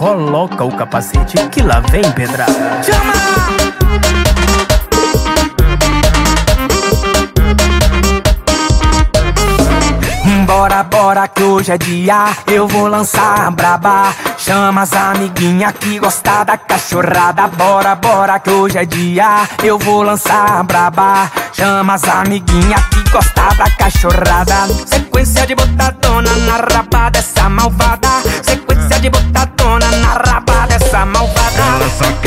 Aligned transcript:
coloca 0.00 0.64
o 0.64 0.74
capacete 0.74 1.36
que 1.50 1.60
lá 1.60 1.80
vem 1.80 2.10
pedrada. 2.12 2.82
Chama! 2.82 3.12
Bora, 10.46 10.82
bora 10.84 11.28
que 11.28 11.42
hoje 11.42 11.72
é 11.72 11.78
dia, 11.78 12.34
eu 12.46 12.66
vou 12.66 12.88
lançar 12.88 13.50
braba. 13.50 14.14
Chama 14.38 14.82
as 14.82 14.92
amiguinha 14.94 15.70
que 15.72 15.98
gosta 15.98 16.44
da 16.44 16.56
cachorrada. 16.56 17.46
Bora, 17.48 17.94
bora 17.94 18.40
que 18.40 18.50
hoje 18.50 18.78
é 18.78 18.84
dia, 18.86 19.46
eu 19.62 19.78
vou 19.78 20.02
lançar 20.02 20.64
braba. 20.64 21.30
Chama 21.52 21.94
as 21.94 22.04
amiguinha 22.04 22.76
que 22.90 23.10
gosta 23.10 23.48
da 23.54 23.70
cachorrada. 23.70 24.66
Sequência 24.86 25.46
de 25.46 25.54
botadona 25.54 26.34
na 26.46 26.56
raba 26.56 27.10
dessa 27.10 27.48
malvada. 27.50 28.09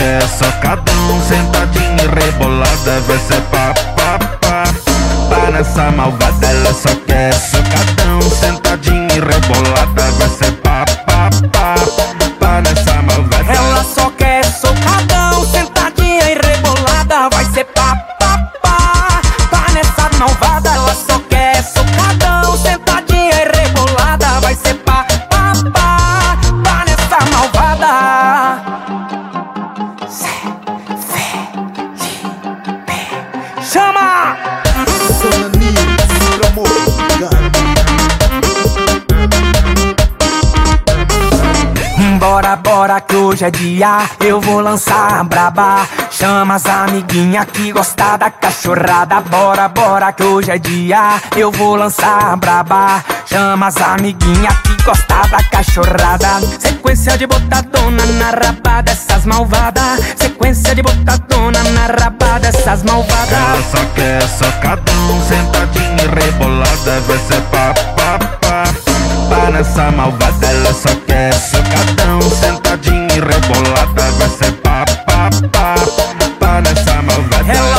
Quer 0.04 0.28
socadão, 0.28 1.22
sentadinha 1.30 2.04
e 2.04 2.08
rebolada. 2.08 3.00
Vai 3.08 3.18
ser 3.20 3.42
pá, 3.44 3.74
pá, 3.96 4.20
pá. 4.42 4.64
Pá 5.30 5.52
nessa 5.52 5.92
malvada, 5.92 6.46
ela 6.46 6.74
só 6.74 6.94
quer 7.08 7.34
socadão, 7.34 8.22
sentadinha 8.22 9.08
e 9.16 9.20
rebolada. 9.20 10.12
Vai 10.20 10.30
ser 10.30 10.52
pá, 10.58 10.84
pá, 11.06 11.30
pá. 11.54 11.76
Pá 12.40 12.62
nessa 12.62 13.02
malvada. 13.02 13.54
Ela 13.54 13.84
só 13.84 14.10
quer 14.12 14.44
socadão, 14.46 15.46
sentadinha 15.46 16.32
e 16.32 16.38
rebolada. 16.48 17.30
Vai 17.32 17.46
ser 17.46 17.64
pá, 17.66 17.96
pá, 18.20 18.38
pá, 18.62 19.22
pá 19.50 19.72
nessa 19.74 20.10
malvada. 20.20 20.70
Ela 20.70 20.96
só 20.96 21.18
quer 21.30 21.64
socadão, 21.64 22.58
sentadinha 22.58 23.03
Bora, 42.34 42.56
bora 42.56 43.00
que 43.00 43.16
hoje 43.16 43.46
é 43.46 43.52
dia, 43.52 44.10
eu 44.20 44.42
vou 44.42 44.60
lançar 44.60 45.24
braba. 45.24 45.88
Chama 46.10 46.56
as 46.56 46.66
amiguinha 46.66 47.46
que 47.46 47.72
gosta 47.72 48.18
da 48.18 48.32
cachorrada. 48.32 49.22
Bora, 49.22 49.70
bora 49.70 50.12
que 50.12 50.24
hoje 50.24 50.50
é 50.50 50.58
dia, 50.58 51.22
eu 51.38 51.52
vou 51.52 51.76
lançar 51.76 52.36
braba. 52.38 53.04
Chama 53.28 53.68
as 53.68 53.78
amiguinha 53.78 54.50
que 54.64 54.84
gosta 54.84 55.28
da 55.30 55.44
cachorrada. 55.44 56.42
Sequência 56.58 57.16
de 57.20 57.28
botadona 57.28 58.04
na 58.18 58.32
raba 58.32 58.82
dessas 58.82 59.26
malvadas. 59.28 60.00
Sequência 60.18 60.74
de 60.74 60.82
botadona 60.82 61.64
na 61.66 61.86
raba 61.86 62.40
dessas 62.40 62.82
malvadas. 62.82 63.32
Ela 63.32 63.62
só 63.62 63.86
quer 63.94 64.28
socadão, 64.28 65.22
sentadinha 65.30 66.04
e 66.04 66.26
rebolada. 66.26 67.00
Vai 67.02 67.18
ser 67.20 67.42
pá, 67.52 67.76
pá, 67.96 68.18
pá. 68.42 68.64
Nessa 69.52 69.92
malvada, 69.92 70.48
ela 70.48 70.74
só 70.74 70.90
quer 71.06 71.32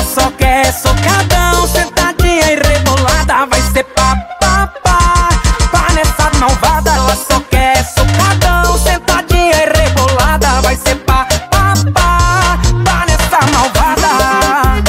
só 0.04 0.30
quer 0.32 0.72
socadão, 0.72 1.66
sentadinha 1.66 2.52
e 2.52 2.56
rebolada. 2.56 3.46
Vai 3.46 3.60
ser 3.60 3.84
pá, 3.84 4.16
pá, 4.40 5.86
nessa 5.94 6.30
malvada. 6.38 6.90
Ela 6.90 7.16
só 7.16 7.40
quer 7.50 7.84
socadão, 7.84 8.78
sentadinha 8.78 9.56
e 9.56 9.78
rebolada. 9.78 10.60
Vai 10.62 10.76
ser 10.76 10.96
pá, 10.96 11.26
pá, 11.50 12.58
nessa 13.06 13.40
malvada. 13.50 14.82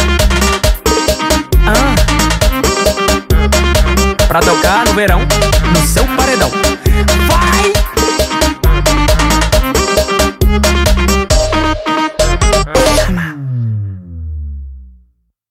Pra 4.27 4.39
tocar 4.41 4.85
no 4.85 4.93
verão. 4.93 5.44